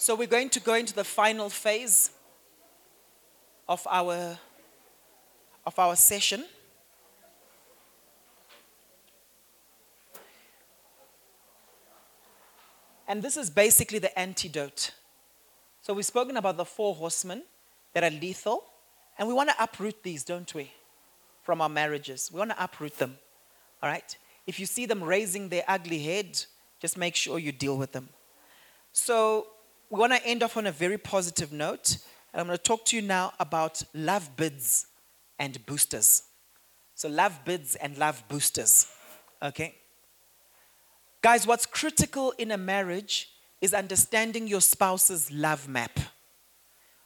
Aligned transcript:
So 0.00 0.14
we're 0.14 0.28
going 0.28 0.48
to 0.50 0.60
go 0.60 0.74
into 0.74 0.94
the 0.94 1.02
final 1.02 1.50
phase 1.50 2.12
of 3.68 3.84
our 3.90 4.38
of 5.66 5.76
our 5.76 5.96
session. 5.96 6.44
And 13.08 13.22
this 13.22 13.36
is 13.36 13.50
basically 13.50 13.98
the 13.98 14.16
antidote. 14.16 14.92
So 15.82 15.94
we've 15.94 16.06
spoken 16.06 16.36
about 16.36 16.56
the 16.56 16.64
four 16.64 16.94
horsemen 16.94 17.42
that 17.92 18.04
are 18.04 18.10
lethal, 18.10 18.62
and 19.18 19.26
we 19.26 19.34
want 19.34 19.50
to 19.50 19.56
uproot 19.60 20.04
these, 20.04 20.22
don't 20.22 20.54
we? 20.54 20.70
From 21.42 21.60
our 21.60 21.68
marriages. 21.68 22.30
We 22.32 22.38
want 22.38 22.52
to 22.52 22.62
uproot 22.62 22.98
them. 22.98 23.18
All 23.82 23.88
right? 23.90 24.16
If 24.46 24.60
you 24.60 24.66
see 24.66 24.86
them 24.86 25.02
raising 25.02 25.48
their 25.48 25.64
ugly 25.66 25.98
head, 25.98 26.44
just 26.80 26.96
make 26.96 27.16
sure 27.16 27.40
you 27.40 27.50
deal 27.50 27.76
with 27.76 27.90
them. 27.90 28.10
So 28.92 29.48
we 29.90 29.98
want 29.98 30.12
to 30.12 30.24
end 30.26 30.42
off 30.42 30.56
on 30.56 30.66
a 30.66 30.72
very 30.72 30.98
positive 30.98 31.52
note. 31.52 31.98
And 32.32 32.40
I'm 32.40 32.46
going 32.46 32.58
to 32.58 32.62
talk 32.62 32.84
to 32.86 32.96
you 32.96 33.02
now 33.02 33.32
about 33.40 33.82
love 33.94 34.36
bids 34.36 34.86
and 35.38 35.64
boosters. 35.66 36.24
So, 36.94 37.08
love 37.08 37.44
bids 37.44 37.74
and 37.76 37.96
love 37.96 38.22
boosters. 38.28 38.88
Okay? 39.42 39.74
Guys, 41.22 41.46
what's 41.46 41.64
critical 41.64 42.32
in 42.38 42.50
a 42.50 42.58
marriage 42.58 43.30
is 43.60 43.72
understanding 43.72 44.46
your 44.46 44.60
spouse's 44.60 45.30
love 45.32 45.68
map. 45.68 45.98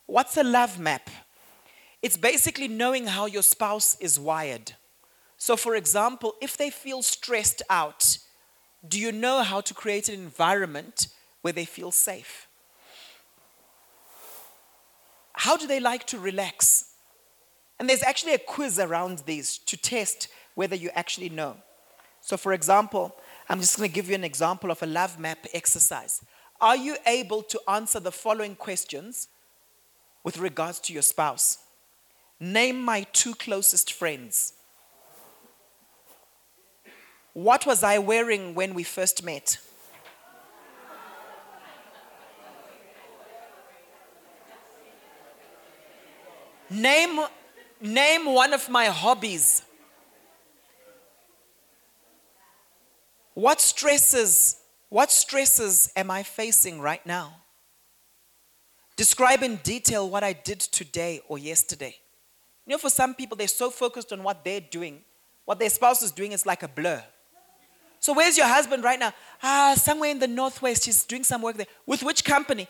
What's 0.06 0.36
a 0.36 0.42
love 0.42 0.78
map? 0.78 1.08
It's 2.02 2.16
basically 2.16 2.68
knowing 2.68 3.06
how 3.06 3.26
your 3.26 3.42
spouse 3.42 3.96
is 4.00 4.18
wired. 4.18 4.72
So, 5.36 5.56
for 5.56 5.76
example, 5.76 6.34
if 6.40 6.56
they 6.56 6.70
feel 6.70 7.02
stressed 7.02 7.62
out, 7.70 8.18
do 8.86 8.98
you 8.98 9.12
know 9.12 9.42
how 9.42 9.60
to 9.60 9.72
create 9.72 10.08
an 10.08 10.16
environment 10.16 11.08
where 11.42 11.52
they 11.52 11.64
feel 11.64 11.90
safe? 11.90 12.48
How 15.42 15.56
do 15.56 15.66
they 15.66 15.80
like 15.80 16.06
to 16.06 16.20
relax? 16.20 16.92
And 17.80 17.88
there's 17.88 18.04
actually 18.04 18.34
a 18.34 18.38
quiz 18.38 18.78
around 18.78 19.24
these 19.26 19.58
to 19.58 19.76
test 19.76 20.28
whether 20.54 20.76
you 20.76 20.88
actually 20.94 21.30
know. 21.30 21.56
So, 22.20 22.36
for 22.36 22.52
example, 22.52 23.16
I'm 23.48 23.58
just 23.58 23.76
going 23.76 23.88
to 23.88 23.92
give 23.92 24.08
you 24.08 24.14
an 24.14 24.22
example 24.22 24.70
of 24.70 24.80
a 24.84 24.86
love 24.86 25.18
map 25.18 25.44
exercise. 25.52 26.24
Are 26.60 26.76
you 26.76 26.96
able 27.08 27.42
to 27.42 27.60
answer 27.66 27.98
the 27.98 28.12
following 28.12 28.54
questions 28.54 29.26
with 30.22 30.38
regards 30.38 30.78
to 30.78 30.92
your 30.92 31.02
spouse? 31.02 31.58
Name 32.38 32.80
my 32.80 33.04
two 33.12 33.34
closest 33.34 33.92
friends. 33.92 34.52
What 37.32 37.66
was 37.66 37.82
I 37.82 37.98
wearing 37.98 38.54
when 38.54 38.74
we 38.74 38.84
first 38.84 39.24
met? 39.24 39.58
Name, 46.72 47.20
name 47.80 48.26
one 48.26 48.54
of 48.54 48.68
my 48.68 48.86
hobbies. 48.86 49.62
What 53.34 53.60
stresses, 53.60 54.56
what 54.88 55.10
stresses 55.10 55.92
am 55.96 56.10
I 56.10 56.22
facing 56.22 56.80
right 56.80 57.04
now? 57.06 57.34
Describe 58.96 59.42
in 59.42 59.56
detail 59.56 60.08
what 60.08 60.22
I 60.22 60.32
did 60.32 60.60
today 60.60 61.20
or 61.28 61.38
yesterday. 61.38 61.96
You 62.66 62.72
know, 62.72 62.78
for 62.78 62.90
some 62.90 63.14
people, 63.14 63.36
they're 63.36 63.48
so 63.48 63.70
focused 63.70 64.12
on 64.12 64.22
what 64.22 64.44
they're 64.44 64.60
doing, 64.60 65.00
what 65.44 65.58
their 65.58 65.70
spouse 65.70 66.02
is 66.02 66.12
doing 66.12 66.32
is 66.32 66.46
like 66.46 66.62
a 66.62 66.68
blur. 66.68 67.02
So, 68.00 68.12
where's 68.12 68.36
your 68.36 68.46
husband 68.46 68.82
right 68.82 68.98
now? 68.98 69.12
Ah, 69.42 69.74
somewhere 69.76 70.10
in 70.10 70.18
the 70.18 70.26
northwest, 70.26 70.84
he's 70.84 71.04
doing 71.04 71.24
some 71.24 71.42
work 71.42 71.56
there. 71.56 71.66
With 71.86 72.02
which 72.02 72.24
company? 72.24 72.68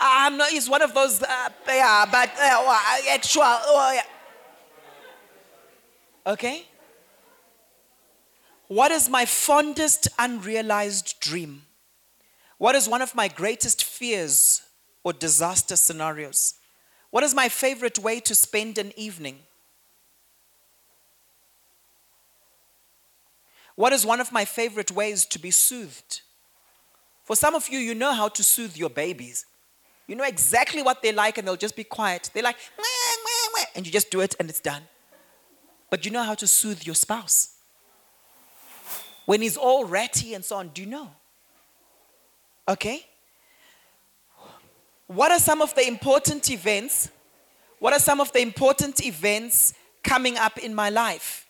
I'm 0.00 0.38
not, 0.38 0.50
he's 0.50 0.68
one 0.68 0.82
of 0.82 0.94
those, 0.94 1.22
uh, 1.22 1.48
yeah, 1.68 2.06
but 2.10 2.30
uh, 2.40 2.78
actual, 3.10 3.42
oh, 3.44 3.92
yeah. 3.94 6.32
Okay? 6.32 6.64
What 8.68 8.92
is 8.92 9.08
my 9.08 9.26
fondest 9.26 10.08
unrealized 10.18 11.20
dream? 11.20 11.62
What 12.56 12.74
is 12.74 12.88
one 12.88 13.02
of 13.02 13.14
my 13.14 13.28
greatest 13.28 13.84
fears 13.84 14.62
or 15.02 15.12
disaster 15.12 15.76
scenarios? 15.76 16.54
What 17.10 17.24
is 17.24 17.34
my 17.34 17.48
favorite 17.48 17.98
way 17.98 18.20
to 18.20 18.34
spend 18.34 18.78
an 18.78 18.92
evening? 18.96 19.40
What 23.74 23.92
is 23.92 24.06
one 24.06 24.20
of 24.20 24.30
my 24.30 24.44
favorite 24.44 24.90
ways 24.90 25.24
to 25.26 25.38
be 25.38 25.50
soothed? 25.50 26.20
For 27.24 27.34
some 27.34 27.54
of 27.54 27.68
you, 27.68 27.78
you 27.78 27.94
know 27.94 28.12
how 28.12 28.28
to 28.28 28.42
soothe 28.42 28.76
your 28.76 28.90
babies. 28.90 29.46
You 30.10 30.16
know 30.16 30.24
exactly 30.24 30.82
what 30.82 31.02
they 31.02 31.12
like, 31.12 31.38
and 31.38 31.46
they'll 31.46 31.54
just 31.54 31.76
be 31.76 31.84
quiet. 31.84 32.30
They're 32.34 32.42
like, 32.42 32.56
meh, 32.76 32.82
meh, 32.82 33.48
meh, 33.56 33.64
and 33.76 33.86
you 33.86 33.92
just 33.92 34.10
do 34.10 34.20
it, 34.22 34.34
and 34.40 34.50
it's 34.50 34.58
done. 34.58 34.82
But 35.88 36.04
you 36.04 36.10
know 36.10 36.24
how 36.24 36.34
to 36.34 36.48
soothe 36.48 36.84
your 36.84 36.96
spouse. 36.96 37.50
When 39.24 39.40
he's 39.40 39.56
all 39.56 39.84
ratty 39.84 40.34
and 40.34 40.44
so 40.44 40.56
on, 40.56 40.70
do 40.70 40.82
you 40.82 40.88
know? 40.88 41.12
Okay? 42.66 43.06
What 45.06 45.30
are 45.30 45.38
some 45.38 45.62
of 45.62 45.76
the 45.76 45.86
important 45.86 46.50
events? 46.50 47.08
What 47.78 47.92
are 47.92 48.00
some 48.00 48.20
of 48.20 48.32
the 48.32 48.40
important 48.40 49.06
events 49.06 49.74
coming 50.02 50.36
up 50.36 50.58
in 50.58 50.74
my 50.74 50.90
life? 50.90 51.46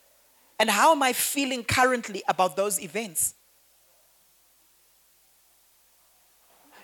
And 0.59 0.69
how 0.69 0.93
am 0.93 1.03
I 1.03 1.15
feeling 1.15 1.65
currently 1.65 2.23
about 2.29 2.57
those 2.57 2.79
events? 2.79 3.37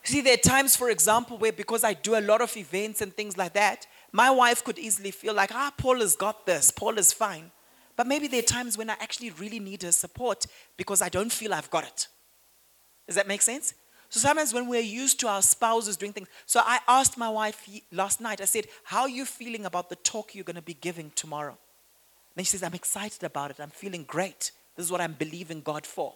See, 0.06 0.21
there 0.21 0.34
are 0.34 0.37
times, 0.37 0.77
for 0.77 0.89
example, 0.89 1.37
where 1.37 1.50
because 1.50 1.83
I 1.83 1.93
do 1.93 2.17
a 2.17 2.21
lot 2.21 2.41
of 2.41 2.56
events 2.56 3.00
and 3.00 3.12
things 3.12 3.37
like 3.37 3.55
that, 3.55 3.89
my 4.12 4.31
wife 4.31 4.62
could 4.62 4.78
easily 4.78 5.11
feel 5.11 5.34
like, 5.34 5.50
ah, 5.53 5.72
Paul 5.77 5.99
has 5.99 6.15
got 6.15 6.47
this, 6.47 6.71
Paul 6.71 6.97
is 6.99 7.12
fine. 7.12 7.50
But 7.97 8.06
maybe 8.06 8.28
there 8.28 8.39
are 8.39 8.43
times 8.43 8.78
when 8.78 8.89
I 8.89 8.93
actually 9.00 9.31
really 9.31 9.59
need 9.59 9.83
her 9.83 9.91
support 9.91 10.47
because 10.77 11.03
I 11.03 11.09
don't 11.09 11.33
feel 11.33 11.53
I've 11.53 11.71
got 11.71 11.84
it. 11.84 12.06
Does 13.09 13.16
that 13.16 13.27
make 13.27 13.43
sense? 13.43 13.75
So 14.09 14.21
sometimes 14.21 14.55
when 14.55 14.69
we're 14.69 14.81
used 14.81 15.19
to 15.21 15.28
our 15.28 15.43
spouses 15.43 15.97
doing 15.97 16.12
things, 16.12 16.28
so 16.45 16.61
I 16.65 16.78
asked 16.87 17.19
my 17.19 17.28
wife 17.28 17.69
last 17.91 18.21
night, 18.21 18.41
I 18.41 18.45
said, 18.45 18.69
How 18.84 19.03
are 19.03 19.09
you 19.09 19.25
feeling 19.25 19.65
about 19.65 19.89
the 19.89 19.97
talk 19.97 20.37
you're 20.37 20.45
going 20.45 20.55
to 20.55 20.62
be 20.62 20.75
giving 20.75 21.11
tomorrow? 21.16 21.59
And 22.37 22.47
she 22.47 22.50
says, 22.53 22.62
I'm 22.62 22.75
excited 22.75 23.25
about 23.25 23.50
it. 23.50 23.56
I'm 23.59 23.71
feeling 23.71 24.05
great. 24.05 24.53
This 24.77 24.87
is 24.87 24.93
what 24.93 25.00
I'm 25.00 25.15
believing 25.15 25.62
God 25.62 25.84
for. 25.84 26.15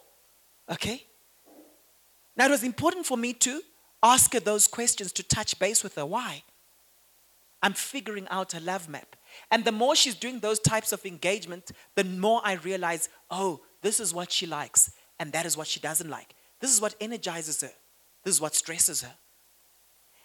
Okay? 0.71 1.03
Now 2.37 2.45
it 2.45 2.51
was 2.51 2.63
important 2.63 3.05
for 3.05 3.17
me 3.17 3.33
to 3.33 3.61
ask 4.03 4.33
her 4.33 4.39
those 4.39 4.67
questions 4.67 5.11
to 5.13 5.23
touch 5.23 5.59
base 5.59 5.83
with 5.83 5.95
her. 5.95 6.05
Why? 6.05 6.43
I'm 7.61 7.73
figuring 7.73 8.27
out 8.29 8.53
a 8.53 8.59
love 8.59 8.89
map. 8.89 9.15
And 9.51 9.63
the 9.63 9.71
more 9.71 9.95
she's 9.95 10.15
doing 10.15 10.39
those 10.39 10.59
types 10.59 10.91
of 10.91 11.05
engagement, 11.05 11.71
the 11.95 12.03
more 12.03 12.41
I 12.43 12.53
realize, 12.53 13.09
oh, 13.29 13.61
this 13.81 13.99
is 13.99 14.13
what 14.13 14.31
she 14.31 14.45
likes, 14.45 14.91
and 15.19 15.31
that 15.31 15.45
is 15.45 15.55
what 15.55 15.67
she 15.67 15.79
doesn't 15.79 16.09
like. 16.09 16.33
This 16.59 16.73
is 16.73 16.81
what 16.81 16.95
energizes 16.99 17.61
her. 17.61 17.71
This 18.23 18.35
is 18.35 18.41
what 18.41 18.55
stresses 18.55 19.01
her. 19.03 19.13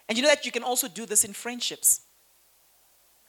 And 0.08 0.16
you 0.16 0.22
know 0.22 0.28
that 0.28 0.47
you 0.47 0.53
can 0.53 0.62
also 0.62 0.88
do 0.88 1.06
this 1.06 1.25
in 1.25 1.32
friendships. 1.32 2.03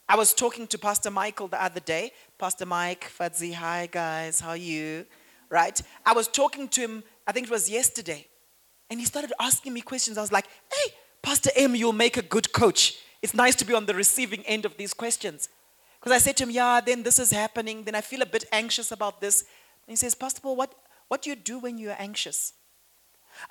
I 0.09 0.15
was 0.15 0.33
talking 0.33 0.67
to 0.67 0.77
Pastor 0.77 1.11
Michael 1.11 1.47
the 1.47 1.61
other 1.61 1.79
day. 1.79 2.11
Pastor 2.37 2.65
Mike, 2.65 3.11
Fadzi, 3.17 3.53
hi 3.53 3.89
guys, 3.91 4.39
how 4.39 4.49
are 4.49 4.57
you? 4.57 5.05
Right? 5.49 5.81
I 6.05 6.13
was 6.13 6.27
talking 6.27 6.67
to 6.69 6.81
him, 6.81 7.03
I 7.25 7.31
think 7.31 7.47
it 7.47 7.51
was 7.51 7.69
yesterday. 7.69 8.27
And 8.89 8.99
he 8.99 9.05
started 9.05 9.33
asking 9.39 9.73
me 9.73 9.81
questions. 9.81 10.17
I 10.17 10.21
was 10.21 10.31
like, 10.31 10.47
hey, 10.71 10.93
Pastor 11.21 11.49
M, 11.55 11.75
you'll 11.75 11.93
make 11.93 12.17
a 12.17 12.21
good 12.21 12.53
coach. 12.53 12.95
It's 13.21 13.33
nice 13.33 13.55
to 13.55 13.65
be 13.65 13.73
on 13.73 13.85
the 13.85 13.93
receiving 13.93 14.43
end 14.45 14.65
of 14.65 14.77
these 14.77 14.93
questions. 14.93 15.49
Because 15.99 16.11
I 16.11 16.19
said 16.19 16.37
to 16.37 16.43
him, 16.43 16.51
Yeah, 16.51 16.79
then 16.79 17.03
this 17.03 17.19
is 17.19 17.31
happening. 17.31 17.83
Then 17.83 17.95
I 17.95 18.01
feel 18.01 18.21
a 18.21 18.25
bit 18.25 18.45
anxious 18.51 18.91
about 18.91 19.19
this. 19.19 19.41
And 19.41 19.91
he 19.91 19.95
says, 19.95 20.15
Pastor 20.15 20.41
Paul, 20.41 20.55
what, 20.55 20.73
what 21.07 21.21
do 21.21 21.29
you 21.29 21.35
do 21.35 21.59
when 21.59 21.77
you're 21.77 21.95
anxious? 21.97 22.53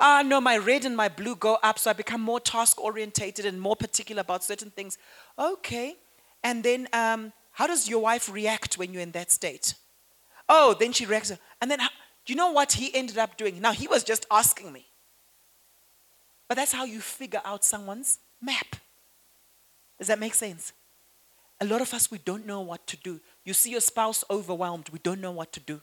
Ah, 0.01 0.23
no, 0.25 0.41
my 0.41 0.57
red 0.57 0.85
and 0.85 0.97
my 0.97 1.09
blue 1.09 1.37
go 1.37 1.59
up, 1.63 1.79
so 1.79 1.91
I 1.91 1.93
become 1.93 2.21
more 2.21 2.41
task 2.41 2.83
orientated 2.83 3.47
and 3.47 3.61
more 3.61 3.77
particular 3.77 4.21
about 4.21 4.43
certain 4.43 4.71
things. 4.71 4.99
Okay. 5.39 5.97
And 6.43 6.65
then, 6.65 6.89
um, 6.93 7.33
how 7.53 7.67
does 7.67 7.89
your 7.89 8.01
wife 8.01 8.31
react 8.31 8.79
when 8.79 8.93
you're 8.93 9.03
in 9.03 9.13
that 9.13 9.31
state? 9.31 9.75
Oh, 10.49 10.75
then 10.79 10.93
she 10.93 11.07
reacts. 11.07 11.33
And 11.61 11.71
then, 11.71 11.81
you 12.27 12.37
know 12.37 12.53
what 12.53 12.73
he 12.73 12.95
ended 12.95 13.19
up 13.19 13.37
doing? 13.37 13.61
Now, 13.61 13.73
he 13.73 13.87
was 13.87 14.03
just 14.05 14.27
asking 14.31 14.73
me. 14.73 14.86
But 16.49 16.57
that's 16.57 16.73
how 16.73 16.85
you 16.85 17.01
figure 17.01 17.41
out 17.45 17.65
someone's 17.65 18.19
map. 18.41 18.77
Does 19.99 20.09
that 20.09 20.19
make 20.19 20.35
sense? 20.35 20.73
A 21.61 21.65
lot 21.65 21.81
of 21.81 21.93
us, 21.95 22.11
we 22.11 22.19
don't 22.19 22.47
know 22.47 22.61
what 22.61 22.87
to 22.87 22.97
do. 22.99 23.21
You 23.45 23.55
see 23.55 23.71
your 23.71 23.81
spouse 23.81 24.23
overwhelmed, 24.31 24.91
we 24.91 24.99
don't 24.99 25.21
know 25.21 25.33
what 25.33 25.53
to 25.53 25.61
do. 25.61 25.81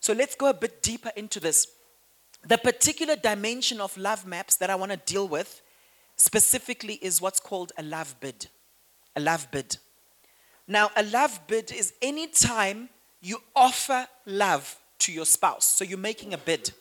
So 0.00 0.12
let's 0.12 0.34
go 0.34 0.48
a 0.48 0.54
bit 0.54 0.82
deeper 0.82 1.10
into 1.16 1.40
this. 1.40 1.66
The 2.46 2.58
particular 2.58 3.16
dimension 3.16 3.80
of 3.80 3.96
love 3.96 4.26
maps 4.26 4.56
that 4.56 4.70
I 4.70 4.74
want 4.74 4.92
to 4.92 4.98
deal 4.98 5.26
with 5.28 5.62
specifically 6.16 6.94
is 6.94 7.20
what's 7.20 7.40
called 7.40 7.72
a 7.78 7.82
love 7.82 8.14
bid. 8.20 8.48
A 9.16 9.20
love 9.20 9.50
bid. 9.50 9.78
Now, 10.66 10.90
a 10.96 11.02
love 11.02 11.40
bid 11.46 11.72
is 11.72 11.92
any 12.02 12.26
time 12.26 12.88
you 13.20 13.38
offer 13.54 14.06
love 14.26 14.78
to 15.00 15.12
your 15.12 15.26
spouse. 15.26 15.66
So 15.66 15.84
you're 15.84 15.98
making 15.98 16.34
a 16.34 16.38
bid. 16.38 16.72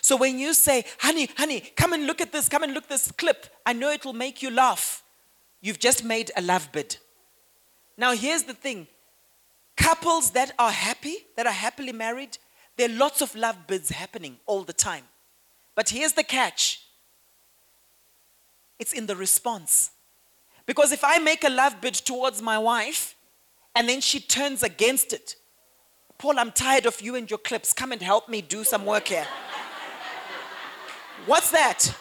So 0.00 0.16
when 0.16 0.38
you 0.38 0.54
say, 0.54 0.84
honey, 0.98 1.28
honey, 1.36 1.60
come 1.76 1.92
and 1.92 2.06
look 2.06 2.20
at 2.20 2.32
this, 2.32 2.48
come 2.48 2.62
and 2.62 2.72
look 2.74 2.88
this 2.88 3.10
clip, 3.12 3.46
I 3.66 3.72
know 3.72 3.90
it 3.90 4.04
will 4.04 4.12
make 4.12 4.42
you 4.42 4.50
laugh. 4.50 5.02
You've 5.60 5.78
just 5.78 6.04
made 6.04 6.30
a 6.36 6.42
love 6.42 6.70
bid. 6.72 6.96
Now 7.96 8.12
here's 8.12 8.44
the 8.44 8.54
thing. 8.54 8.86
Couples 9.76 10.30
that 10.32 10.52
are 10.58 10.70
happy, 10.70 11.16
that 11.36 11.46
are 11.46 11.52
happily 11.52 11.92
married, 11.92 12.38
there 12.76 12.88
are 12.88 12.92
lots 12.92 13.20
of 13.20 13.34
love 13.34 13.66
bids 13.66 13.90
happening 13.90 14.38
all 14.46 14.62
the 14.62 14.72
time. 14.72 15.04
But 15.74 15.90
here's 15.90 16.12
the 16.12 16.24
catch. 16.24 16.82
It's 18.78 18.92
in 18.92 19.06
the 19.06 19.16
response. 19.16 19.90
Because 20.66 20.92
if 20.92 21.04
I 21.04 21.18
make 21.18 21.44
a 21.44 21.50
love 21.50 21.80
bid 21.80 21.94
towards 21.94 22.40
my 22.40 22.58
wife 22.58 23.14
and 23.74 23.88
then 23.88 24.00
she 24.00 24.20
turns 24.20 24.62
against 24.62 25.12
it, 25.12 25.36
Paul, 26.18 26.38
I'm 26.38 26.52
tired 26.52 26.86
of 26.86 27.00
you 27.00 27.16
and 27.16 27.28
your 27.28 27.38
clips. 27.38 27.72
Come 27.72 27.92
and 27.92 28.00
help 28.00 28.28
me 28.28 28.42
do 28.42 28.64
some 28.64 28.84
work 28.84 29.08
here. 29.08 29.26
What's 31.26 31.50
that? 31.52 31.94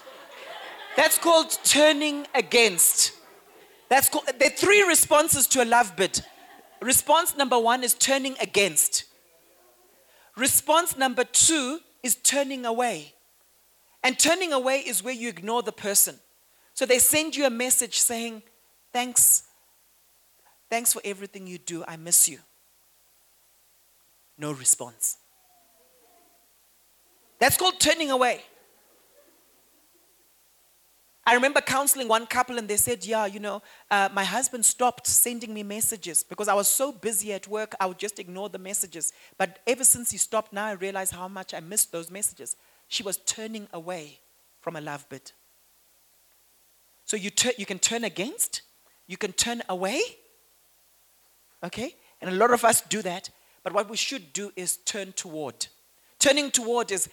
That's 0.95 1.17
called 1.17 1.57
turning 1.63 2.27
against. 2.33 3.13
That's 3.89 4.09
called, 4.09 4.25
there 4.39 4.47
are 4.47 4.55
three 4.55 4.83
responses 4.83 5.47
to 5.47 5.63
a 5.63 5.65
love 5.65 5.95
bid. 5.95 6.23
Response 6.81 7.37
number 7.37 7.59
one 7.59 7.83
is 7.83 7.93
turning 7.93 8.35
against. 8.41 9.05
Response 10.35 10.97
number 10.97 11.23
two 11.23 11.79
is 12.01 12.15
turning 12.15 12.65
away. 12.65 13.13
And 14.03 14.17
turning 14.17 14.51
away 14.51 14.79
is 14.79 15.03
where 15.03 15.13
you 15.13 15.29
ignore 15.29 15.61
the 15.61 15.71
person. 15.71 16.19
So 16.73 16.85
they 16.85 16.97
send 16.97 17.35
you 17.35 17.45
a 17.45 17.49
message 17.51 17.99
saying, 17.99 18.41
Thanks. 18.91 19.43
Thanks 20.69 20.93
for 20.93 21.01
everything 21.05 21.47
you 21.47 21.57
do. 21.57 21.83
I 21.87 21.97
miss 21.97 22.27
you. 22.27 22.39
No 24.37 24.51
response. 24.51 25.17
That's 27.39 27.57
called 27.57 27.79
turning 27.79 28.09
away. 28.09 28.41
I 31.31 31.33
remember 31.35 31.61
counseling 31.61 32.09
one 32.09 32.25
couple 32.25 32.57
and 32.57 32.67
they 32.67 32.75
said, 32.75 33.05
Yeah, 33.05 33.25
you 33.25 33.39
know, 33.39 33.61
uh, 33.89 34.09
my 34.11 34.25
husband 34.25 34.65
stopped 34.65 35.07
sending 35.07 35.53
me 35.53 35.63
messages 35.63 36.23
because 36.23 36.49
I 36.49 36.53
was 36.53 36.67
so 36.67 36.91
busy 36.91 37.31
at 37.31 37.47
work, 37.47 37.73
I 37.79 37.85
would 37.85 37.99
just 37.99 38.19
ignore 38.19 38.49
the 38.49 38.57
messages. 38.59 39.13
But 39.37 39.59
ever 39.65 39.85
since 39.85 40.11
he 40.11 40.17
stopped, 40.17 40.51
now 40.51 40.65
I 40.65 40.73
realize 40.73 41.09
how 41.09 41.29
much 41.29 41.53
I 41.53 41.61
missed 41.61 41.93
those 41.93 42.11
messages. 42.11 42.57
She 42.89 43.01
was 43.01 43.15
turning 43.15 43.69
away 43.71 44.19
from 44.59 44.75
a 44.75 44.81
love 44.81 45.07
bid. 45.07 45.31
So 47.05 47.15
you, 47.15 47.29
tur- 47.29 47.53
you 47.57 47.65
can 47.65 47.79
turn 47.79 48.03
against, 48.03 48.63
you 49.07 49.15
can 49.15 49.31
turn 49.31 49.61
away. 49.69 50.01
Okay? 51.63 51.95
And 52.19 52.29
a 52.29 52.35
lot 52.35 52.51
of 52.51 52.65
us 52.65 52.81
do 52.81 53.01
that. 53.03 53.29
But 53.63 53.71
what 53.71 53.89
we 53.89 53.95
should 53.95 54.33
do 54.33 54.51
is 54.57 54.75
turn 54.75 55.13
toward. 55.13 55.67
Turning 56.19 56.51
toward 56.51 56.91
is 56.91 57.07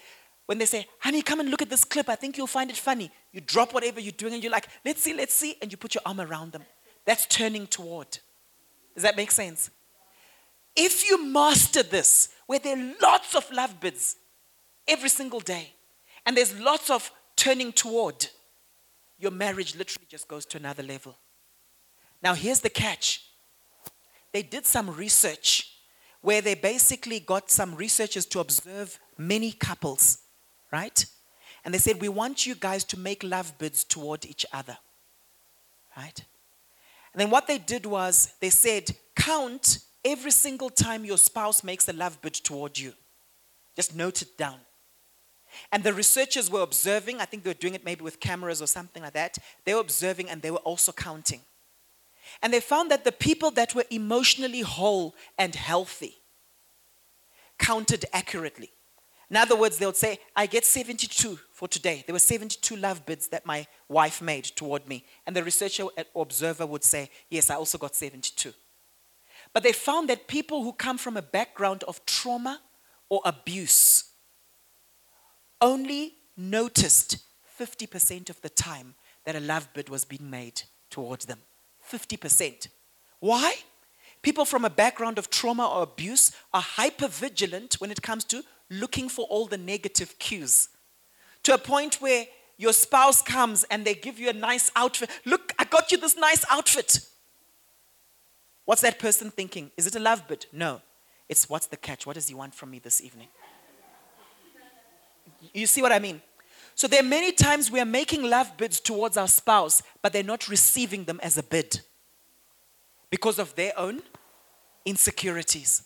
when 0.48 0.56
they 0.56 0.64
say, 0.64 0.86
honey, 1.00 1.20
come 1.20 1.40
and 1.40 1.50
look 1.50 1.60
at 1.60 1.68
this 1.68 1.84
clip. 1.84 2.08
I 2.08 2.14
think 2.14 2.38
you'll 2.38 2.46
find 2.46 2.70
it 2.70 2.76
funny. 2.78 3.10
You 3.32 3.42
drop 3.42 3.74
whatever 3.74 4.00
you're 4.00 4.12
doing 4.12 4.32
and 4.32 4.42
you're 4.42 4.50
like, 4.50 4.66
let's 4.82 5.02
see, 5.02 5.12
let's 5.12 5.34
see. 5.34 5.56
And 5.60 5.70
you 5.70 5.76
put 5.76 5.94
your 5.94 6.00
arm 6.06 6.22
around 6.22 6.52
them. 6.52 6.62
That's 7.04 7.26
turning 7.26 7.66
toward. 7.66 8.18
Does 8.94 9.02
that 9.02 9.14
make 9.14 9.30
sense? 9.30 9.70
If 10.74 11.06
you 11.06 11.22
master 11.22 11.82
this, 11.82 12.30
where 12.46 12.58
there 12.58 12.78
are 12.78 12.94
lots 13.02 13.34
of 13.34 13.46
love 13.52 13.78
bids 13.78 14.16
every 14.86 15.10
single 15.10 15.40
day, 15.40 15.74
and 16.24 16.34
there's 16.34 16.58
lots 16.58 16.88
of 16.88 17.10
turning 17.36 17.70
toward, 17.70 18.26
your 19.18 19.32
marriage 19.32 19.76
literally 19.76 20.06
just 20.08 20.28
goes 20.28 20.46
to 20.46 20.56
another 20.56 20.82
level. 20.82 21.14
Now, 22.22 22.32
here's 22.32 22.60
the 22.60 22.70
catch 22.70 23.22
they 24.32 24.42
did 24.42 24.64
some 24.64 24.88
research 24.96 25.74
where 26.22 26.40
they 26.40 26.54
basically 26.54 27.20
got 27.20 27.50
some 27.50 27.74
researchers 27.74 28.24
to 28.24 28.40
observe 28.40 28.98
many 29.18 29.52
couples 29.52 30.22
right? 30.72 31.06
And 31.64 31.72
they 31.72 31.78
said, 31.78 32.00
We 32.00 32.08
want 32.08 32.46
you 32.46 32.54
guys 32.54 32.84
to 32.84 32.98
make 32.98 33.22
love 33.22 33.58
bids 33.58 33.84
toward 33.84 34.24
each 34.24 34.46
other, 34.52 34.76
right? 35.96 36.24
And 37.12 37.20
then 37.20 37.30
what 37.30 37.46
they 37.46 37.58
did 37.58 37.86
was 37.86 38.34
they 38.40 38.50
said, 38.50 38.96
Count 39.16 39.80
every 40.04 40.30
single 40.30 40.70
time 40.70 41.04
your 41.04 41.18
spouse 41.18 41.64
makes 41.64 41.88
a 41.88 41.92
love 41.92 42.20
bid 42.22 42.34
toward 42.34 42.78
you. 42.78 42.92
Just 43.76 43.94
note 43.94 44.22
it 44.22 44.36
down. 44.36 44.58
And 45.72 45.82
the 45.82 45.94
researchers 45.94 46.50
were 46.50 46.60
observing, 46.60 47.20
I 47.20 47.24
think 47.24 47.42
they 47.42 47.50
were 47.50 47.54
doing 47.54 47.74
it 47.74 47.84
maybe 47.84 48.02
with 48.02 48.20
cameras 48.20 48.60
or 48.60 48.66
something 48.66 49.02
like 49.02 49.14
that. 49.14 49.38
They 49.64 49.74
were 49.74 49.80
observing 49.80 50.28
and 50.28 50.42
they 50.42 50.50
were 50.50 50.58
also 50.58 50.92
counting. 50.92 51.40
And 52.42 52.52
they 52.52 52.60
found 52.60 52.90
that 52.90 53.04
the 53.04 53.12
people 53.12 53.50
that 53.52 53.74
were 53.74 53.84
emotionally 53.90 54.60
whole 54.60 55.14
and 55.38 55.54
healthy 55.54 56.16
counted 57.58 58.04
accurately. 58.12 58.70
In 59.30 59.36
other 59.36 59.56
words, 59.56 59.76
they 59.76 59.84
would 59.86 59.96
say, 59.96 60.18
I 60.34 60.46
get 60.46 60.64
72 60.64 61.38
for 61.52 61.68
today. 61.68 62.02
There 62.06 62.14
were 62.14 62.18
72 62.18 62.76
love 62.76 63.04
bids 63.04 63.28
that 63.28 63.44
my 63.44 63.66
wife 63.88 64.22
made 64.22 64.44
toward 64.44 64.88
me. 64.88 65.04
And 65.26 65.36
the 65.36 65.44
researcher 65.44 65.84
or 66.14 66.22
observer 66.22 66.64
would 66.64 66.84
say, 66.84 67.10
Yes, 67.28 67.50
I 67.50 67.56
also 67.56 67.76
got 67.76 67.94
72. 67.94 68.52
But 69.52 69.62
they 69.62 69.72
found 69.72 70.08
that 70.08 70.28
people 70.28 70.62
who 70.62 70.72
come 70.72 70.98
from 70.98 71.16
a 71.16 71.22
background 71.22 71.84
of 71.84 72.04
trauma 72.06 72.60
or 73.10 73.20
abuse 73.24 74.04
only 75.60 76.14
noticed 76.36 77.18
50% 77.58 78.30
of 78.30 78.40
the 78.40 78.48
time 78.48 78.94
that 79.24 79.36
a 79.36 79.40
love 79.40 79.68
bid 79.74 79.88
was 79.88 80.04
being 80.04 80.30
made 80.30 80.62
towards 80.90 81.26
them. 81.26 81.40
50%. 81.90 82.68
Why? 83.20 83.56
People 84.22 84.44
from 84.44 84.64
a 84.64 84.70
background 84.70 85.18
of 85.18 85.30
trauma 85.30 85.66
or 85.66 85.82
abuse 85.82 86.32
are 86.52 86.62
hyper 86.62 87.08
vigilant 87.08 87.74
when 87.74 87.90
it 87.90 88.02
comes 88.02 88.24
to 88.24 88.42
looking 88.70 89.08
for 89.08 89.24
all 89.26 89.46
the 89.46 89.58
negative 89.58 90.18
cues 90.18 90.68
to 91.42 91.54
a 91.54 91.58
point 91.58 91.96
where 91.96 92.26
your 92.56 92.72
spouse 92.72 93.22
comes 93.22 93.64
and 93.70 93.84
they 93.84 93.94
give 93.94 94.18
you 94.18 94.28
a 94.28 94.32
nice 94.32 94.70
outfit. 94.74 95.08
Look, 95.24 95.52
I 95.58 95.64
got 95.64 95.92
you 95.92 95.98
this 95.98 96.16
nice 96.16 96.44
outfit. 96.50 97.00
What's 98.64 98.82
that 98.82 98.98
person 98.98 99.30
thinking? 99.30 99.70
Is 99.76 99.86
it 99.86 99.94
a 99.94 100.00
love 100.00 100.28
bid? 100.28 100.46
No. 100.52 100.82
It's 101.28 101.48
what's 101.48 101.66
the 101.66 101.76
catch? 101.76 102.06
What 102.06 102.14
does 102.14 102.28
he 102.28 102.34
want 102.34 102.54
from 102.54 102.70
me 102.70 102.78
this 102.78 103.00
evening? 103.00 103.28
You 105.54 105.66
see 105.66 105.82
what 105.82 105.92
I 105.92 105.98
mean? 105.98 106.20
So 106.74 106.86
there 106.86 107.00
are 107.00 107.04
many 107.08 107.32
times 107.32 107.70
we 107.70 107.80
are 107.80 107.86
making 107.86 108.22
love 108.22 108.56
bids 108.56 108.80
towards 108.80 109.16
our 109.16 109.28
spouse, 109.28 109.82
but 110.02 110.12
they're 110.12 110.22
not 110.22 110.48
receiving 110.48 111.04
them 111.04 111.20
as 111.22 111.38
a 111.38 111.42
bid 111.42 111.80
because 113.10 113.38
of 113.38 113.54
their 113.54 113.72
own 113.78 114.02
insecurities. 114.84 115.82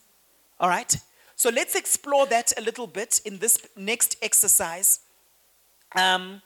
All 0.58 0.68
right? 0.68 0.96
So 1.42 1.50
let's 1.50 1.74
explore 1.74 2.24
that 2.26 2.52
a 2.56 2.60
little 2.60 2.86
bit 2.86 3.20
in 3.24 3.38
this 3.38 3.58
next 3.76 4.16
exercise. 4.22 5.00
Um, 5.92 6.40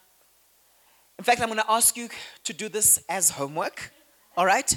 in 1.19 1.23
fact, 1.23 1.39
I'm 1.39 1.49
going 1.49 1.59
to 1.59 1.71
ask 1.71 1.95
you 1.95 2.09
to 2.45 2.51
do 2.51 2.67
this 2.67 3.03
as 3.07 3.29
homework. 3.29 3.93
All 4.35 4.47
right? 4.47 4.75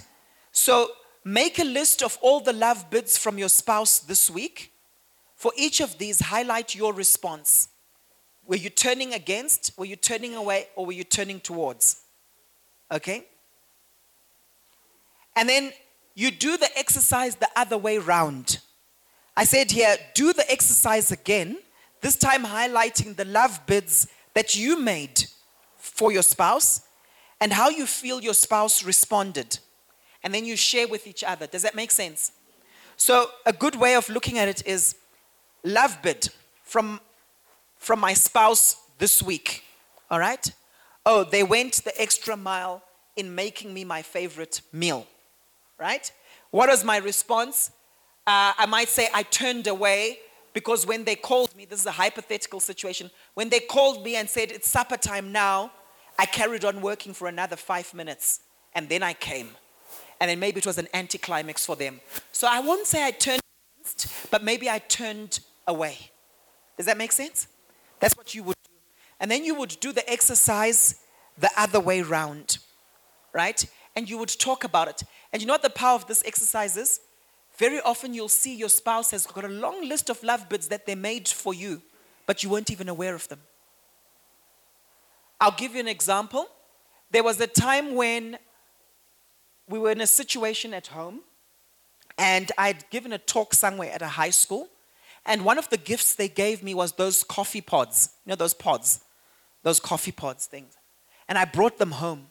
So 0.53 0.91
make 1.25 1.59
a 1.59 1.65
list 1.65 2.03
of 2.03 2.19
all 2.21 2.41
the 2.41 2.53
love 2.53 2.91
bids 2.91 3.17
from 3.17 3.39
your 3.39 3.49
spouse 3.49 3.99
this 3.99 4.29
week. 4.29 4.75
For 5.37 5.53
each 5.57 5.81
of 5.81 5.97
these, 5.97 6.21
highlight 6.21 6.75
your 6.75 6.93
response. 6.93 7.71
Were 8.45 8.57
you 8.57 8.69
turning 8.69 9.15
against? 9.15 9.73
Were 9.79 9.87
you 9.87 9.97
turning 9.97 10.35
away? 10.35 10.69
Or 10.77 10.85
were 10.85 10.93
you 10.93 11.05
turning 11.05 11.41
towards? 11.41 12.03
Okay? 12.93 13.25
And 15.35 15.49
then 15.49 15.73
you 16.15 16.31
do 16.31 16.59
the 16.59 16.69
exercise 16.79 17.37
the 17.37 17.49
other 17.57 17.79
way 17.79 17.97
round. 17.97 18.59
I 19.37 19.45
said 19.45 19.71
here, 19.71 19.97
do 20.15 20.33
the 20.33 20.51
exercise 20.51 21.13
again, 21.13 21.59
this 22.01 22.17
time 22.17 22.45
highlighting 22.45 23.17
the 23.17 23.25
love 23.25 23.61
bids 23.67 24.09
that 24.35 24.57
you 24.57 24.79
made 24.79 25.25
for 25.77 26.13
your 26.13 26.23
spouse 26.23 26.83
and 27.41 27.53
how 27.53 27.69
you 27.69 27.87
feel 27.87 28.23
your 28.23 28.35
spouse 28.35 28.85
responded. 28.85 29.59
And 30.23 30.35
then 30.35 30.45
you 30.45 30.57
share 30.57 30.87
with 30.87 31.07
each 31.07 31.25
other. 31.25 31.47
Does 31.47 31.63
that 31.63 31.75
make 31.75 31.91
sense? 31.91 32.33
So, 32.97 33.31
a 33.47 33.53
good 33.53 33.77
way 33.77 33.95
of 33.95 34.11
looking 34.11 34.37
at 34.37 34.49
it 34.49 34.67
is 34.67 34.97
love 35.65 36.03
bid 36.03 36.29
from, 36.63 37.01
from 37.79 37.99
my 37.99 38.13
spouse 38.13 38.77
this 38.99 39.23
week. 39.23 39.65
All 40.11 40.19
right? 40.19 40.53
Oh, 41.07 41.25
they 41.25 41.43
went 41.43 41.83
the 41.85 41.99
extra 41.99 42.37
mile 42.37 42.83
in 43.17 43.35
making 43.35 43.73
me 43.73 43.85
my 43.85 44.03
favorite 44.03 44.61
meal. 44.71 45.07
Right? 45.79 46.13
What 46.51 46.69
was 46.69 46.85
my 46.85 46.99
response? 46.99 47.71
Uh, 48.27 48.53
I 48.57 48.67
might 48.67 48.89
say 48.89 49.09
I 49.15 49.23
turned 49.23 49.67
away 49.67 50.19
because 50.53 50.87
when 50.87 51.05
they 51.05 51.17
called 51.17 51.55
me, 51.57 51.65
this 51.65 51.81
is 51.81 51.87
a 51.87 51.93
hypothetical 51.93 52.61
situation, 52.61 53.11
when 53.35 53.49
they 53.49 53.61
called 53.61 54.05
me 54.05 54.17
and 54.17 54.29
said, 54.29 54.51
It's 54.51 54.69
supper 54.69 54.97
time 54.97 55.33
now, 55.33 55.73
I 56.19 56.27
carried 56.27 56.65
on 56.65 56.81
working 56.81 57.15
for 57.15 57.29
another 57.29 57.57
five 57.57 57.95
minutes 57.95 58.41
and 58.75 58.89
then 58.89 59.03
I 59.03 59.15
came. 59.15 59.51
And 60.21 60.29
then 60.29 60.39
maybe 60.39 60.59
it 60.59 60.67
was 60.67 60.77
an 60.77 60.89
anticlimax 60.93 61.65
for 61.65 61.77
them. 61.77 62.01
So 62.31 62.47
I 62.51 62.61
won't 62.61 62.87
say 62.87 63.07
I 63.07 63.11
turned 63.11 63.41
against, 63.75 64.31
but 64.31 64.45
maybe 64.45 64.69
I 64.69 64.79
turned 64.81 65.41
away. 65.67 65.97
Does 66.77 66.87
that 66.87 66.99
make 66.99 67.13
sense? 67.13 67.47
That's 68.01 68.17
what 68.17 68.35
you 68.35 68.43
would 68.43 68.57
do. 68.65 68.71
And 69.19 69.31
then 69.31 69.45
you 69.45 69.55
would 69.55 69.77
do 69.81 69.93
the 69.93 70.09
exercise 70.11 70.97
the 71.39 71.51
other 71.57 71.81
way 71.81 72.03
round, 72.03 72.59
right? 73.33 73.65
And 73.97 74.09
you 74.09 74.19
would 74.19 74.29
talk 74.29 74.65
about 74.65 74.89
it. 74.89 75.03
And 75.33 75.41
you 75.41 75.47
know 75.47 75.55
what 75.55 75.63
the 75.63 75.71
power 75.71 75.95
of 75.95 76.07
this 76.07 76.23
exercise 76.27 76.77
is? 76.77 77.01
Very 77.61 77.83
often 77.83 78.15
you'll 78.15 78.31
see 78.31 78.55
your 78.55 78.71
spouse 78.71 79.11
has 79.11 79.27
got 79.27 79.45
a 79.45 79.49
long 79.49 79.87
list 79.87 80.09
of 80.09 80.23
love 80.23 80.49
bids 80.49 80.69
that 80.69 80.87
they 80.87 80.95
made 80.95 81.29
for 81.29 81.53
you, 81.53 81.83
but 82.25 82.43
you 82.43 82.49
weren't 82.49 82.71
even 82.71 82.89
aware 82.89 83.15
of 83.15 83.29
them. 83.29 83.41
I'll 85.39 85.59
give 85.63 85.75
you 85.75 85.81
an 85.81 85.87
example. 85.87 86.49
There 87.11 87.23
was 87.23 87.39
a 87.39 87.47
time 87.47 87.97
when 87.97 88.39
we 89.69 89.79
were 89.79 89.91
in 89.91 90.01
a 90.01 90.07
situation 90.07 90.73
at 90.73 90.87
home, 90.87 91.21
and 92.17 92.51
I'd 92.57 92.89
given 92.89 93.13
a 93.13 93.19
talk 93.19 93.53
somewhere 93.53 93.93
at 93.93 94.01
a 94.01 94.09
high 94.09 94.31
school, 94.31 94.67
and 95.27 95.45
one 95.45 95.59
of 95.59 95.69
the 95.69 95.77
gifts 95.77 96.15
they 96.15 96.29
gave 96.29 96.63
me 96.63 96.73
was 96.73 96.93
those 96.93 97.23
coffee 97.23 97.61
pods. 97.61 98.09
You 98.25 98.31
know, 98.31 98.37
those 98.37 98.55
pods, 98.55 99.05
those 99.65 99.81
coffee 99.81 100.13
pods 100.13 100.47
things. 100.47 100.79
And 101.29 101.37
I 101.37 101.45
brought 101.45 101.77
them 101.77 101.91
home. 101.91 102.29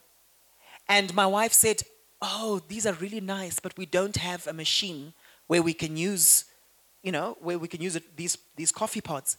And 0.88 1.14
my 1.14 1.26
wife 1.28 1.52
said, 1.52 1.82
Oh, 2.20 2.60
these 2.68 2.84
are 2.84 2.92
really 2.94 3.20
nice, 3.20 3.60
but 3.60 3.78
we 3.78 3.86
don't 3.86 4.16
have 4.16 4.46
a 4.46 4.52
machine 4.52 5.14
where 5.50 5.64
we 5.64 5.74
can 5.74 5.96
use, 5.96 6.44
you 7.02 7.10
know, 7.10 7.36
where 7.40 7.58
we 7.58 7.66
can 7.66 7.82
use 7.82 7.96
it, 7.96 8.16
these, 8.16 8.38
these 8.54 8.70
coffee 8.70 9.00
pods. 9.00 9.36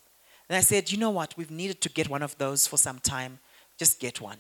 And 0.50 0.58
I 0.58 0.60
said, 0.60 0.91
You 0.91 0.98
know 0.98 1.10
what? 1.10 1.38
We've 1.38 1.50
needed 1.50 1.80
to 1.80 1.89
get 1.89 2.10
one 2.10 2.22
of 2.22 2.38
those 2.38 2.68
for 2.68 2.75
some 2.75 3.00
time. 3.00 3.39
Just 3.77 3.98
get 3.98 4.20
one. 4.20 4.39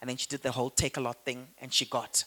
And 0.00 0.08
then 0.08 0.16
she 0.16 0.28
did 0.28 0.44
the 0.44 0.52
whole 0.52 0.70
Takealot 0.70 1.16
thing 1.24 1.48
and 1.60 1.74
she 1.74 1.86
got. 1.86 2.22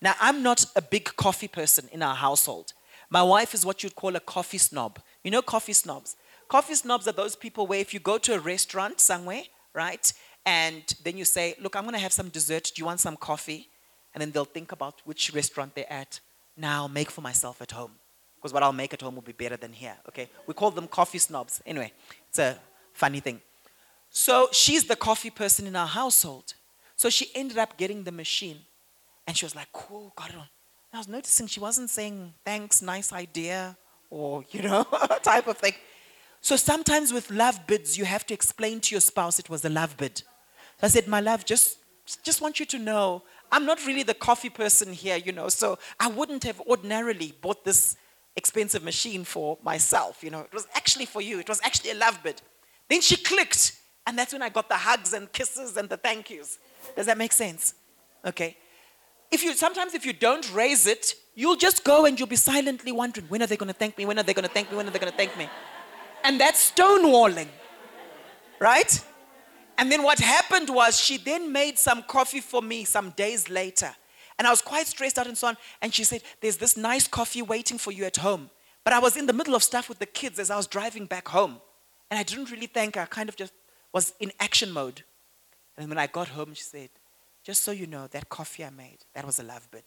Now, 0.00 0.14
I'm 0.22 0.42
not 0.42 0.64
a 0.74 0.80
big 0.80 1.04
coffee 1.16 1.48
person 1.48 1.86
in 1.92 2.02
our 2.02 2.14
household. 2.14 2.72
My 3.10 3.22
wife 3.22 3.52
is 3.52 3.66
what 3.66 3.82
you'd 3.82 3.94
call 3.94 4.16
a 4.16 4.20
coffee 4.20 4.56
snob. 4.56 5.00
You 5.22 5.30
know 5.30 5.42
coffee 5.42 5.74
snobs? 5.74 6.16
Coffee 6.48 6.76
snobs 6.76 7.06
are 7.06 7.12
those 7.12 7.36
people 7.36 7.66
where 7.66 7.80
if 7.80 7.92
you 7.92 8.00
go 8.00 8.16
to 8.16 8.32
a 8.32 8.38
restaurant 8.38 9.00
somewhere, 9.00 9.42
right, 9.74 10.10
and 10.46 10.82
then 11.04 11.18
you 11.18 11.26
say, 11.26 11.56
Look, 11.60 11.76
I'm 11.76 11.82
going 11.82 11.92
to 11.92 12.00
have 12.00 12.14
some 12.14 12.30
dessert. 12.30 12.72
Do 12.74 12.80
you 12.80 12.86
want 12.86 13.00
some 13.00 13.18
coffee? 13.18 13.68
And 14.14 14.22
then 14.22 14.30
they'll 14.30 14.46
think 14.46 14.72
about 14.72 15.02
which 15.04 15.34
restaurant 15.34 15.74
they're 15.74 15.92
at. 15.92 16.20
Now, 16.56 16.88
make 16.88 17.10
for 17.10 17.20
myself 17.20 17.60
at 17.60 17.72
home. 17.72 17.90
Because 18.44 18.52
what 18.52 18.62
I'll 18.62 18.74
make 18.74 18.92
at 18.92 19.00
home 19.00 19.14
will 19.14 19.22
be 19.22 19.32
better 19.32 19.56
than 19.56 19.72
here. 19.72 19.96
Okay? 20.06 20.28
We 20.46 20.52
call 20.52 20.70
them 20.70 20.86
coffee 20.86 21.16
snobs. 21.16 21.62
Anyway, 21.64 21.90
it's 22.28 22.38
a 22.38 22.58
funny 22.92 23.20
thing. 23.20 23.40
So 24.10 24.48
she's 24.52 24.84
the 24.84 24.96
coffee 24.96 25.30
person 25.30 25.66
in 25.66 25.74
our 25.74 25.86
household. 25.86 26.52
So 26.94 27.08
she 27.08 27.30
ended 27.34 27.56
up 27.56 27.78
getting 27.78 28.04
the 28.04 28.12
machine. 28.12 28.58
And 29.26 29.34
she 29.34 29.46
was 29.46 29.56
like, 29.56 29.68
cool, 29.72 30.12
got 30.14 30.28
it 30.28 30.36
on. 30.36 30.42
And 30.42 30.92
I 30.92 30.98
was 30.98 31.08
noticing 31.08 31.46
she 31.46 31.58
wasn't 31.58 31.88
saying, 31.88 32.34
thanks, 32.44 32.82
nice 32.82 33.14
idea, 33.14 33.78
or, 34.10 34.44
you 34.50 34.60
know, 34.60 34.84
type 35.22 35.46
of 35.46 35.56
thing. 35.56 35.72
So 36.42 36.56
sometimes 36.56 37.14
with 37.14 37.30
love 37.30 37.66
bids, 37.66 37.96
you 37.96 38.04
have 38.04 38.26
to 38.26 38.34
explain 38.34 38.78
to 38.80 38.94
your 38.94 39.00
spouse 39.00 39.38
it 39.38 39.48
was 39.48 39.64
a 39.64 39.70
love 39.70 39.96
bid. 39.96 40.18
So 40.18 40.24
I 40.82 40.88
said, 40.88 41.08
my 41.08 41.20
love, 41.20 41.46
just, 41.46 41.78
just 42.22 42.42
want 42.42 42.60
you 42.60 42.66
to 42.66 42.78
know, 42.78 43.22
I'm 43.50 43.64
not 43.64 43.86
really 43.86 44.02
the 44.02 44.12
coffee 44.12 44.50
person 44.50 44.92
here, 44.92 45.16
you 45.16 45.32
know, 45.32 45.48
so 45.48 45.78
I 45.98 46.08
wouldn't 46.08 46.44
have 46.44 46.60
ordinarily 46.60 47.32
bought 47.40 47.64
this 47.64 47.96
expensive 48.36 48.82
machine 48.82 49.24
for 49.24 49.58
myself, 49.62 50.22
you 50.22 50.30
know. 50.30 50.40
It 50.40 50.52
was 50.52 50.66
actually 50.74 51.06
for 51.06 51.20
you. 51.20 51.38
It 51.38 51.48
was 51.48 51.60
actually 51.62 51.90
a 51.90 51.94
love 51.94 52.18
bid. 52.22 52.42
Then 52.88 53.00
she 53.00 53.16
clicked, 53.16 53.76
and 54.06 54.18
that's 54.18 54.32
when 54.32 54.42
I 54.42 54.48
got 54.48 54.68
the 54.68 54.76
hugs 54.76 55.12
and 55.12 55.30
kisses 55.32 55.76
and 55.76 55.88
the 55.88 55.96
thank 55.96 56.30
yous. 56.30 56.58
Does 56.96 57.06
that 57.06 57.16
make 57.16 57.32
sense? 57.32 57.74
Okay. 58.24 58.56
If 59.30 59.42
you 59.42 59.54
sometimes 59.54 59.94
if 59.94 60.04
you 60.04 60.12
don't 60.12 60.52
raise 60.54 60.86
it, 60.86 61.14
you'll 61.34 61.56
just 61.56 61.84
go 61.84 62.04
and 62.04 62.18
you'll 62.18 62.28
be 62.28 62.36
silently 62.36 62.92
wondering, 62.92 63.26
when 63.28 63.42
are 63.42 63.46
they 63.46 63.56
going 63.56 63.72
to 63.72 63.78
thank 63.78 63.98
me? 63.98 64.06
When 64.06 64.18
are 64.18 64.22
they 64.22 64.34
going 64.34 64.46
to 64.46 64.52
thank 64.52 64.70
me? 64.70 64.76
When 64.76 64.86
are 64.86 64.90
they 64.90 64.98
going 64.98 65.10
to 65.10 65.16
thank 65.16 65.36
me? 65.36 65.48
And 66.22 66.40
that's 66.40 66.70
stonewalling. 66.70 67.48
Right? 68.60 69.04
And 69.76 69.90
then 69.90 70.02
what 70.02 70.18
happened 70.20 70.70
was 70.70 71.00
she 71.00 71.16
then 71.16 71.50
made 71.50 71.78
some 71.78 72.02
coffee 72.02 72.40
for 72.40 72.62
me 72.62 72.84
some 72.84 73.10
days 73.10 73.50
later. 73.50 73.94
And 74.38 74.46
I 74.48 74.50
was 74.50 74.60
quite 74.60 74.86
stressed 74.86 75.18
out 75.18 75.26
and 75.26 75.38
so 75.38 75.48
on. 75.48 75.56
And 75.80 75.94
she 75.94 76.04
said, 76.04 76.22
There's 76.40 76.56
this 76.56 76.76
nice 76.76 77.06
coffee 77.06 77.42
waiting 77.42 77.78
for 77.78 77.92
you 77.92 78.04
at 78.04 78.16
home. 78.16 78.50
But 78.82 78.92
I 78.92 78.98
was 78.98 79.16
in 79.16 79.26
the 79.26 79.32
middle 79.32 79.54
of 79.54 79.62
stuff 79.62 79.88
with 79.88 79.98
the 79.98 80.06
kids 80.06 80.38
as 80.38 80.50
I 80.50 80.56
was 80.56 80.66
driving 80.66 81.06
back 81.06 81.28
home. 81.28 81.60
And 82.10 82.18
I 82.18 82.22
didn't 82.22 82.50
really 82.50 82.66
thank 82.66 82.96
her. 82.96 83.02
I 83.02 83.06
kind 83.06 83.28
of 83.28 83.36
just 83.36 83.52
was 83.92 84.12
in 84.20 84.32
action 84.40 84.70
mode. 84.70 85.04
And 85.78 85.88
when 85.88 85.98
I 85.98 86.06
got 86.06 86.28
home, 86.28 86.54
she 86.54 86.62
said, 86.62 86.90
Just 87.42 87.62
so 87.62 87.70
you 87.70 87.86
know, 87.86 88.06
that 88.08 88.28
coffee 88.28 88.64
I 88.64 88.70
made, 88.70 88.98
that 89.14 89.24
was 89.24 89.38
a 89.38 89.42
love 89.42 89.68
bid. 89.70 89.84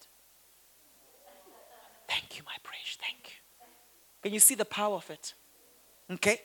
Thank 2.07 2.37
you, 2.37 2.43
my 2.45 2.55
precious. 2.63 2.97
Thank 3.01 3.25
you. 3.25 3.65
Can 4.23 4.33
you 4.33 4.39
see 4.39 4.55
the 4.55 4.65
power 4.65 4.95
of 4.95 5.09
it? 5.09 5.33
Okay? 6.09 6.41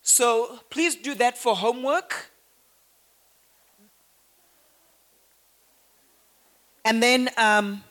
So 0.00 0.58
please 0.70 0.96
do 0.96 1.14
that 1.16 1.38
for 1.38 1.54
homework. 1.54 2.31
And 6.84 7.02
then, 7.02 7.30
um, 7.36 7.84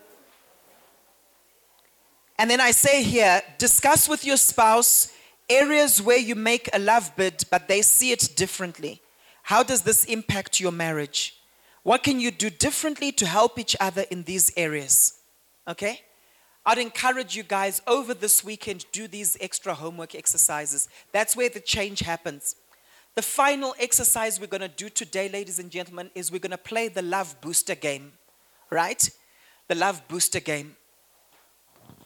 and 2.37 2.49
then 2.49 2.59
I 2.59 2.71
say 2.71 3.03
here, 3.03 3.41
discuss 3.57 4.09
with 4.09 4.25
your 4.25 4.37
spouse 4.37 5.13
areas 5.49 6.01
where 6.01 6.17
you 6.17 6.35
make 6.35 6.69
a 6.73 6.79
love 6.79 7.15
bid, 7.15 7.43
but 7.49 7.67
they 7.67 7.81
see 7.81 8.11
it 8.11 8.29
differently. 8.35 9.01
How 9.43 9.63
does 9.63 9.81
this 9.81 10.05
impact 10.05 10.59
your 10.59 10.71
marriage? 10.71 11.35
What 11.83 12.03
can 12.03 12.19
you 12.19 12.31
do 12.31 12.49
differently 12.49 13.11
to 13.13 13.25
help 13.25 13.57
each 13.57 13.75
other 13.79 14.05
in 14.11 14.23
these 14.23 14.51
areas? 14.55 15.19
Okay? 15.67 16.01
I'd 16.65 16.77
encourage 16.77 17.35
you 17.35 17.43
guys 17.43 17.81
over 17.87 18.13
this 18.13 18.43
weekend, 18.43 18.85
do 18.91 19.07
these 19.07 19.35
extra 19.41 19.73
homework 19.73 20.13
exercises. 20.13 20.89
That's 21.11 21.35
where 21.35 21.49
the 21.49 21.59
change 21.59 21.99
happens. 22.01 22.55
The 23.15 23.23
final 23.23 23.73
exercise 23.79 24.39
we're 24.39 24.47
going 24.47 24.61
to 24.61 24.67
do 24.67 24.89
today, 24.89 25.27
ladies 25.27 25.59
and 25.59 25.71
gentlemen, 25.71 26.11
is 26.13 26.31
we're 26.31 26.39
going 26.39 26.51
to 26.51 26.57
play 26.57 26.87
the 26.87 27.01
love 27.01 27.35
booster 27.41 27.75
game, 27.75 28.13
right? 28.71 29.09
The 29.67 29.75
love 29.75 30.07
booster 30.07 30.39
game. 30.39 30.75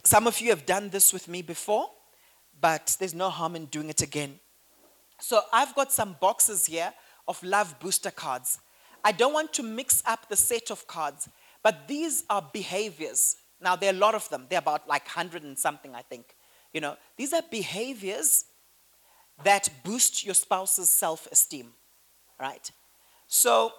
Some 0.04 0.28
of 0.28 0.40
you 0.42 0.50
have 0.50 0.66
done 0.66 0.90
this 0.90 1.14
with 1.14 1.28
me 1.28 1.42
before, 1.42 1.90
but 2.60 2.96
there's 3.00 3.14
no 3.14 3.30
harm 3.30 3.56
in 3.56 3.66
doing 3.66 3.90
it 3.90 4.02
again. 4.02 4.40
So 5.20 5.42
I've 5.54 5.74
got 5.76 5.92
some 5.92 6.16
boxes 6.20 6.66
here 6.66 6.94
of 7.28 7.42
love 7.44 7.80
booster 7.80 8.12
cards. 8.12 8.60
I 9.04 9.12
don't 9.12 9.34
want 9.34 9.54
to 9.54 9.64
mix 9.64 10.04
up 10.06 10.28
the 10.30 10.36
set 10.36 10.72
of 10.72 10.88
cards, 10.88 11.30
but 11.64 11.88
these 11.88 12.24
are 12.30 12.48
behaviors. 12.54 13.38
Now, 13.62 13.76
there 13.76 13.92
are 13.92 13.96
a 13.96 14.00
lot 14.00 14.16
of 14.16 14.28
them. 14.30 14.48
They're 14.50 14.60
about 14.60 14.88
like 14.88 15.06
100 15.06 15.44
and 15.44 15.58
something, 15.58 15.96
I 15.96 16.02
think. 16.02 16.36
You 16.74 16.82
know, 16.82 16.98
these 17.16 17.34
are 17.34 17.42
behaviors 17.50 18.46
that 19.44 19.70
boost 19.84 20.26
your 20.26 20.34
spouse's 20.34 20.90
self 20.90 21.28
esteem, 21.32 21.74
right? 22.40 22.70
So, 23.28 23.74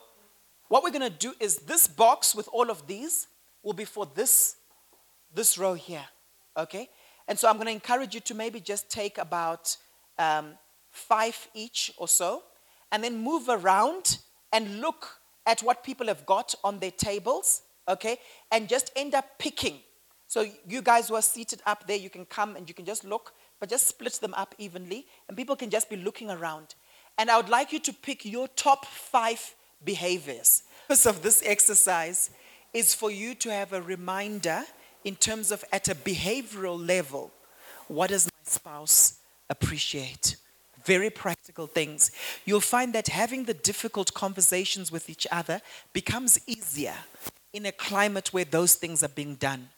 what 0.69 0.83
we're 0.83 0.91
going 0.91 1.11
to 1.11 1.19
do 1.19 1.35
is 1.41 1.59
this 1.59 1.87
box 1.87 2.35
with 2.35 2.49
all 2.53 2.71
of 2.71 2.87
these 2.87 3.29
will 3.63 3.73
be 3.73 3.85
for 3.85 4.07
this, 4.15 4.57
this 5.35 5.59
row 5.59 5.75
here, 5.75 6.05
okay? 6.57 6.89
And 7.29 7.39
so 7.39 7.49
I'm 7.49 7.57
going 7.57 7.67
to 7.67 7.73
encourage 7.73 8.15
you 8.15 8.21
to 8.21 8.35
maybe 8.35 8.61
just 8.61 8.91
take 8.91 9.19
about 9.19 9.77
um, 10.19 10.55
five 10.91 11.49
each 11.55 11.93
or 11.97 12.09
so, 12.09 12.43
and 12.93 13.03
then 13.03 13.19
move 13.19 13.49
around 13.49 14.19
and 14.53 14.81
look 14.81 15.19
at 15.47 15.61
what 15.61 15.85
people 15.85 16.07
have 16.07 16.25
got 16.27 16.55
on 16.65 16.79
their 16.79 16.91
tables, 16.91 17.63
okay? 17.89 18.19
And 18.51 18.69
just 18.69 18.91
end 18.97 19.15
up 19.15 19.39
picking. 19.39 19.81
So 20.29 20.47
you 20.67 20.83
guys 20.83 21.09
who 21.09 21.15
are 21.15 21.23
seated 21.23 21.63
up 21.67 21.87
there, 21.87 21.97
you 21.97 22.11
can 22.11 22.25
come 22.25 22.57
and 22.57 22.69
you 22.69 22.75
can 22.75 22.85
just 22.85 23.05
look, 23.05 23.33
but 23.61 23.69
just 23.69 23.87
split 23.87 24.15
them 24.15 24.35
up 24.35 24.55
evenly, 24.59 25.07
and 25.29 25.37
people 25.37 25.57
can 25.57 25.71
just 25.71 25.89
be 25.89 25.97
looking 25.97 26.31
around. 26.31 26.75
And 27.19 27.31
I 27.31 27.37
would 27.37 27.49
like 27.49 27.73
you 27.73 27.79
to 27.81 27.93
pick 27.93 28.25
your 28.25 28.49
top 28.49 28.85
five 28.87 29.55
behaviors. 29.85 30.63
The 30.89 30.95
purpose 30.95 31.07
of 31.07 31.23
this 31.23 31.43
exercise 31.45 32.31
is 32.73 32.95
for 32.95 33.11
you 33.11 33.35
to 33.37 33.51
have 33.51 33.73
a 33.73 33.83
reminder 33.83 34.63
in 35.05 35.17
terms 35.17 35.53
of 35.53 35.65
at 35.73 35.89
a 35.89 35.95
behavioral 35.95 36.85
level, 36.85 37.31
what 37.89 38.11
does 38.11 38.27
my 38.27 38.51
spouse 38.51 39.19
appreciate? 39.49 40.37
very 40.87 41.11
practical 41.11 41.67
things, 41.67 42.13
you'll 42.45 42.61
find 42.61 42.93
that 42.95 43.09
having 43.09 43.45
the 43.45 43.55
difficult 43.55 44.15
conversations 44.15 44.93
with 44.93 45.11
each 45.11 45.27
other 45.33 45.61
becomes 45.93 46.39
easier 46.47 46.95
in 47.53 47.67
a 47.67 47.73
climate 47.73 48.33
where 48.33 48.45
those 48.45 48.77
things 48.77 49.03
are 49.03 49.09
being 49.09 49.35
done. 49.35 49.69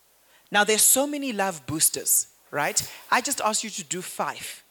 Now, 0.50 0.64
there's 0.64 0.82
so 0.82 1.06
many 1.06 1.32
love 1.32 1.66
boosters, 1.66 2.28
right? 2.50 2.78
I 3.10 3.20
just 3.20 3.40
asked 3.40 3.64
you 3.64 3.70
to 3.70 3.84
do 3.84 4.02
five. 4.02 4.62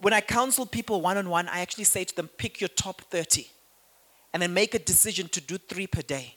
When 0.00 0.12
I 0.12 0.20
counsel 0.20 0.64
people 0.64 1.00
one 1.00 1.16
on 1.16 1.28
one, 1.28 1.48
I 1.48 1.60
actually 1.60 1.84
say 1.84 2.04
to 2.04 2.14
them, 2.14 2.28
pick 2.28 2.60
your 2.60 2.68
top 2.68 3.02
30 3.10 3.48
and 4.34 4.42
then 4.42 4.52
make 4.52 4.74
a 4.74 4.80
decision 4.80 5.28
to 5.28 5.40
do 5.40 5.56
three 5.56 5.86
per 5.86 6.02
day, 6.02 6.34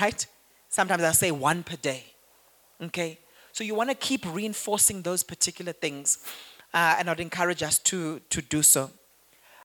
right? 0.00 0.24
Sometimes 0.68 1.02
I 1.02 1.10
say 1.10 1.32
one 1.32 1.64
per 1.64 1.74
day, 1.74 2.04
okay? 2.80 3.18
So 3.50 3.64
you 3.64 3.74
want 3.74 3.90
to 3.90 3.96
keep 3.96 4.24
reinforcing 4.32 5.02
those 5.02 5.24
particular 5.24 5.72
things 5.72 6.18
uh, 6.72 6.94
and 7.00 7.10
I'd 7.10 7.18
encourage 7.18 7.64
us 7.64 7.80
to, 7.80 8.20
to 8.30 8.40
do 8.40 8.62
so. 8.62 8.90